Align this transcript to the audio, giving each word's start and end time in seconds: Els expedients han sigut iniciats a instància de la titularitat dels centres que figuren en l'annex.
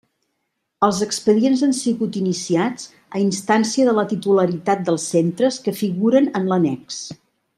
Els 0.85 1.01
expedients 1.05 1.59
han 1.67 1.75
sigut 1.79 2.17
iniciats 2.21 2.87
a 3.17 3.21
instància 3.25 3.87
de 3.91 3.95
la 3.99 4.07
titularitat 4.15 4.83
dels 4.89 5.07
centres 5.13 5.63
que 5.67 5.77
figuren 5.83 6.33
en 6.41 6.53
l'annex. 6.55 7.03